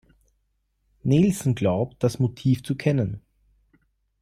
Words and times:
Nelson 1.03 1.53
glaubt, 1.53 2.01
das 2.03 2.17
Motiv 2.17 2.63
zu 2.63 2.75
kennen. 2.75 3.21